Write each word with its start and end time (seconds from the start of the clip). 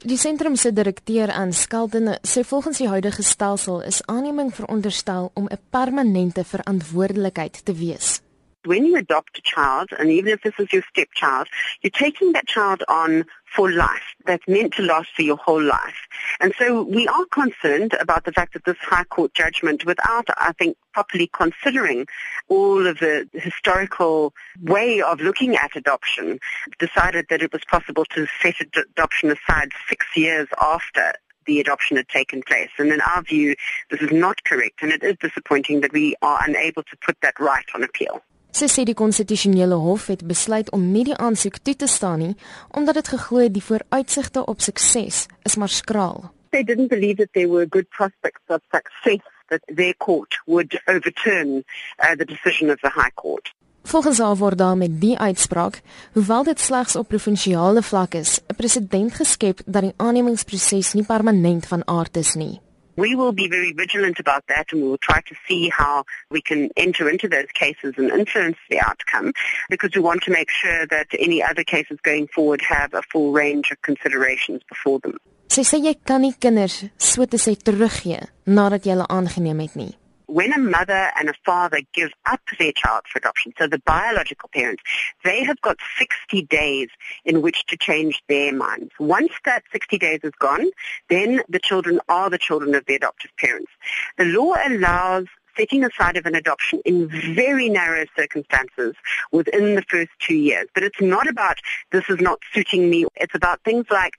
Die 0.00 0.16
sentrum 0.16 0.54
se 0.56 0.70
direkteur 0.72 1.28
aan 1.28 1.52
Skelden 1.52 2.06
sê 2.24 2.40
volgens 2.40 2.78
die 2.80 2.88
huidige 2.88 3.22
stelsel 3.22 3.82
is 3.84 4.00
aanneming 4.08 4.48
veronderstel 4.54 5.30
om 5.34 5.44
'n 5.44 5.58
permanente 5.70 6.44
verantwoordelikheid 6.44 7.64
te 7.64 7.74
wees. 7.74 8.19
When 8.64 8.84
you 8.84 8.96
adopt 8.96 9.38
a 9.38 9.42
child, 9.42 9.90
and 9.98 10.10
even 10.10 10.32
if 10.32 10.42
this 10.42 10.54
is 10.58 10.72
your 10.72 10.82
stepchild, 10.88 11.48
you're 11.82 11.90
taking 11.90 12.32
that 12.32 12.46
child 12.46 12.82
on 12.88 13.24
for 13.54 13.70
life. 13.70 14.14
That's 14.26 14.46
meant 14.46 14.74
to 14.74 14.82
last 14.82 15.08
for 15.14 15.22
your 15.22 15.36
whole 15.36 15.62
life. 15.62 16.06
And 16.40 16.52
so 16.58 16.82
we 16.82 17.08
are 17.08 17.24
concerned 17.26 17.94
about 17.98 18.24
the 18.24 18.32
fact 18.32 18.52
that 18.52 18.64
this 18.64 18.76
High 18.80 19.04
Court 19.04 19.34
judgment, 19.34 19.84
without, 19.84 20.26
I 20.36 20.52
think, 20.52 20.76
properly 20.92 21.30
considering 21.32 22.06
all 22.48 22.86
of 22.86 22.98
the 22.98 23.28
historical 23.32 24.34
way 24.62 25.00
of 25.00 25.20
looking 25.20 25.56
at 25.56 25.74
adoption, 25.74 26.38
decided 26.78 27.26
that 27.30 27.42
it 27.42 27.52
was 27.52 27.62
possible 27.64 28.04
to 28.06 28.26
set 28.42 28.56
adoption 28.60 29.30
aside 29.30 29.70
six 29.88 30.06
years 30.14 30.48
after 30.60 31.12
the 31.46 31.60
adoption 31.60 31.96
had 31.96 32.08
taken 32.08 32.42
place. 32.42 32.70
And 32.78 32.92
in 32.92 33.00
our 33.00 33.22
view, 33.22 33.56
this 33.90 34.00
is 34.00 34.12
not 34.12 34.44
correct, 34.44 34.82
and 34.82 34.92
it 34.92 35.02
is 35.02 35.16
disappointing 35.20 35.80
that 35.80 35.92
we 35.92 36.14
are 36.22 36.40
unable 36.46 36.82
to 36.82 36.96
put 37.04 37.16
that 37.22 37.40
right 37.40 37.64
on 37.74 37.82
appeal. 37.82 38.22
Sy 38.50 38.66
sê 38.66 38.84
die 38.84 38.98
konstitusionele 38.98 39.78
hof 39.78 40.08
het 40.10 40.26
besluit 40.26 40.70
om 40.74 40.88
nie 40.92 41.04
die 41.06 41.16
aansoek 41.16 41.60
toe 41.62 41.76
te 41.76 41.86
staan 41.86 42.18
nie 42.18 42.34
omdat 42.76 42.94
dit 42.94 43.08
geglo 43.08 43.38
het 43.44 43.54
die 43.54 43.62
vooruitsigte 43.62 44.44
op 44.46 44.60
sukses 44.60 45.26
is 45.42 45.56
maar 45.56 45.68
skraal. 45.68 46.30
They 46.50 46.64
didn't 46.64 46.88
believe 46.88 47.16
that 47.22 47.32
there 47.32 47.48
were 47.48 47.66
good 47.70 47.88
prospects 47.88 48.42
of 48.48 48.60
success 48.74 49.22
that 49.50 49.62
their 49.66 49.94
court 49.94 50.38
would 50.46 50.80
overturn 50.86 51.64
uh, 52.02 52.14
the 52.16 52.24
decision 52.24 52.70
of 52.70 52.80
the 52.80 52.90
high 52.94 53.14
court. 53.14 53.54
Volgens 53.82 54.18
haar 54.18 54.36
word 54.36 54.58
daar 54.58 54.76
met 54.76 55.00
die 55.00 55.18
uitspraak, 55.18 55.80
hoewel 56.12 56.42
dit 56.44 56.60
slegs 56.60 56.96
op 56.96 57.08
provinsiale 57.08 57.82
vlak 57.82 58.14
is, 58.14 58.40
'n 58.46 58.54
presedent 58.54 59.14
geskep 59.14 59.62
dat 59.66 59.82
die 59.82 59.94
aannemingsproses 59.96 60.92
nie 60.92 61.04
permanent 61.04 61.66
van 61.66 61.86
aard 61.86 62.16
is 62.16 62.34
nie. 62.34 62.60
We 62.96 63.14
will 63.14 63.32
be 63.32 63.48
very 63.48 63.72
vigilant 63.72 64.18
about 64.18 64.44
that 64.48 64.72
and 64.72 64.82
we 64.82 64.88
will 64.88 64.98
try 64.98 65.20
to 65.20 65.34
see 65.46 65.68
how 65.68 66.04
we 66.30 66.42
can 66.42 66.70
enter 66.76 67.08
into 67.08 67.28
those 67.28 67.50
cases 67.54 67.94
and 67.96 68.10
influence 68.10 68.58
the 68.68 68.80
outcome 68.80 69.32
because 69.68 69.90
we 69.94 70.00
want 70.00 70.22
to 70.24 70.30
make 70.30 70.50
sure 70.50 70.86
that 70.86 71.06
any 71.18 71.42
other 71.42 71.64
cases 71.64 71.98
going 72.02 72.26
forward 72.28 72.60
have 72.62 72.94
a 72.94 73.02
full 73.12 73.32
range 73.32 73.70
of 73.70 73.80
considerations 73.82 74.62
before 74.68 74.98
them. 75.00 75.18
Sy 75.50 75.64
sê 75.66 75.80
jy 75.82 75.96
kan 76.06 76.22
nie 76.22 76.36
kinders 76.38 76.84
so 76.96 77.26
te 77.26 77.38
sê 77.42 77.56
teruggee 77.58 78.20
nadat 78.46 78.84
jy 78.86 78.94
hulle 78.94 79.08
aangeneem 79.10 79.64
het 79.64 79.74
nie 79.80 79.90
when 80.30 80.52
a 80.52 80.58
mother 80.58 81.10
and 81.18 81.28
a 81.28 81.34
father 81.44 81.80
give 81.92 82.10
up 82.26 82.40
their 82.58 82.72
child 82.72 83.02
for 83.10 83.18
adoption, 83.18 83.52
so 83.58 83.66
the 83.66 83.80
biological 83.80 84.48
parents, 84.52 84.82
they 85.24 85.44
have 85.44 85.60
got 85.60 85.76
60 85.98 86.42
days 86.46 86.88
in 87.24 87.42
which 87.42 87.66
to 87.66 87.76
change 87.76 88.22
their 88.28 88.52
minds. 88.52 88.92
Once 88.98 89.32
that 89.44 89.64
60 89.72 89.98
days 89.98 90.20
is 90.22 90.32
gone, 90.38 90.70
then 91.08 91.42
the 91.48 91.58
children 91.58 92.00
are 92.08 92.30
the 92.30 92.38
children 92.38 92.74
of 92.74 92.84
the 92.86 92.94
adoptive 92.94 93.30
parents. 93.38 93.70
The 94.18 94.24
law 94.24 94.54
allows 94.66 95.26
setting 95.56 95.84
aside 95.84 96.16
of 96.16 96.26
an 96.26 96.34
adoption 96.34 96.80
in 96.84 97.08
very 97.34 97.68
narrow 97.68 98.04
circumstances 98.16 98.94
within 99.32 99.74
the 99.74 99.82
first 99.82 100.10
two 100.20 100.36
years. 100.36 100.68
But 100.74 100.84
it's 100.84 101.00
not 101.00 101.28
about 101.28 101.56
this 101.92 102.04
is 102.08 102.20
not 102.20 102.38
suiting 102.52 102.88
me. 102.88 103.06
It's 103.16 103.34
about 103.34 103.60
things 103.64 103.86
like 103.90 104.14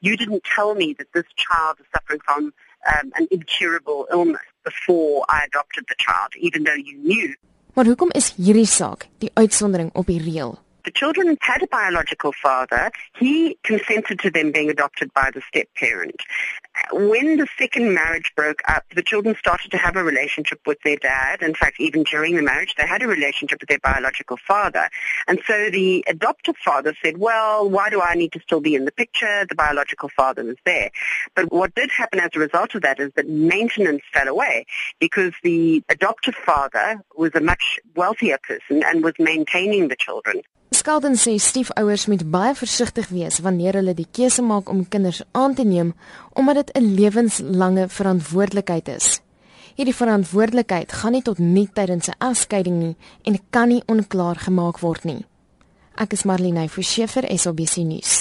you 0.00 0.16
didn't 0.16 0.44
tell 0.44 0.74
me 0.74 0.94
that 0.94 1.12
this 1.12 1.26
child 1.36 1.76
is 1.80 1.86
suffering 1.92 2.20
from 2.24 2.52
um, 2.86 3.12
an 3.16 3.26
incurable 3.30 4.06
illness 4.10 4.40
before 4.68 5.24
I 5.28 5.38
adopted 5.48 5.84
the 5.86 5.98
child, 6.06 6.30
even 6.46 6.60
though 6.66 6.80
you 6.88 6.94
knew. 7.02 7.36
Maar 7.74 7.84
hoekom 7.84 8.10
is 8.10 8.32
hierdie 8.36 8.66
saak 8.66 9.06
die 9.18 9.30
uitsondering 9.34 9.90
op 9.92 10.06
die 10.06 10.22
reël? 10.22 10.58
The 10.86 10.92
children 10.92 11.36
had 11.40 11.64
a 11.64 11.66
biological 11.66 12.32
father. 12.32 12.92
He 13.18 13.58
consented 13.64 14.20
to 14.20 14.30
them 14.30 14.52
being 14.52 14.70
adopted 14.70 15.12
by 15.12 15.32
the 15.34 15.42
step 15.48 15.66
parent. 15.74 16.22
When 16.92 17.38
the 17.38 17.48
second 17.58 17.92
marriage 17.92 18.32
broke 18.36 18.62
up, 18.68 18.84
the 18.94 19.02
children 19.02 19.34
started 19.36 19.72
to 19.72 19.78
have 19.78 19.96
a 19.96 20.04
relationship 20.04 20.60
with 20.64 20.78
their 20.84 20.94
dad. 20.94 21.42
In 21.42 21.54
fact, 21.54 21.80
even 21.80 22.04
during 22.04 22.36
the 22.36 22.42
marriage, 22.42 22.76
they 22.78 22.86
had 22.86 23.02
a 23.02 23.08
relationship 23.08 23.60
with 23.60 23.68
their 23.68 23.80
biological 23.80 24.36
father. 24.36 24.88
And 25.26 25.40
so 25.44 25.70
the 25.70 26.04
adoptive 26.06 26.56
father 26.64 26.94
said, 27.02 27.18
well, 27.18 27.68
why 27.68 27.90
do 27.90 28.00
I 28.00 28.14
need 28.14 28.30
to 28.32 28.40
still 28.40 28.60
be 28.60 28.76
in 28.76 28.84
the 28.84 28.92
picture? 28.92 29.44
The 29.48 29.56
biological 29.56 30.08
father 30.16 30.44
was 30.44 30.56
there. 30.64 30.92
But 31.34 31.50
what 31.50 31.74
did 31.74 31.90
happen 31.90 32.20
as 32.20 32.30
a 32.34 32.38
result 32.38 32.76
of 32.76 32.82
that 32.82 33.00
is 33.00 33.10
that 33.16 33.28
maintenance 33.28 34.02
fell 34.12 34.28
away 34.28 34.66
because 35.00 35.32
the 35.42 35.82
adoptive 35.88 36.36
father 36.36 37.02
was 37.16 37.32
a 37.34 37.40
much 37.40 37.80
wealthier 37.96 38.38
person 38.40 38.84
and 38.86 39.02
was 39.02 39.14
maintaining 39.18 39.88
the 39.88 39.96
children. 39.96 40.42
Skelden 40.86 41.16
sê 41.18 41.32
stiefouers 41.42 42.04
moet 42.06 42.20
baie 42.30 42.52
versigtig 42.54 43.08
wees 43.10 43.40
wanneer 43.42 43.74
hulle 43.74 43.94
die 43.98 44.06
keuse 44.18 44.42
maak 44.46 44.68
om 44.70 44.84
kinders 44.86 45.18
aan 45.34 45.56
te 45.58 45.64
neem 45.66 45.88
omdat 46.38 46.54
dit 46.60 46.70
'n 46.78 46.94
lewenslange 46.98 47.88
verantwoordelikheid 47.88 48.88
is. 48.88 49.20
Hierdie 49.74 49.96
verantwoordelikheid 50.02 50.92
gaan 50.92 51.12
nie 51.12 51.22
tot 51.22 51.38
nie 51.38 51.68
tydens 51.74 52.08
'n 52.08 52.18
egskeiding 52.28 52.78
nie 52.78 52.96
en 53.24 53.40
kan 53.50 53.68
nie 53.68 53.82
onklaar 53.86 54.36
gemaak 54.36 54.78
word 54.78 55.04
nie. 55.04 55.26
Ek 55.96 56.12
is 56.12 56.22
Marlene 56.22 56.68
Forsiefer, 56.68 57.24
SABC 57.38 57.76
nuus. 57.76 58.15